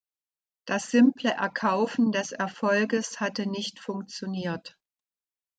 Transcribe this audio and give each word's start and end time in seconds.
Das 0.65 0.89
simple 0.89 1.29
Erkaufen 1.29 2.11
des 2.11 2.31
Erfolges 2.31 3.19
hatte 3.19 3.47
nicht 3.47 3.79
funktioniert. 3.79 4.75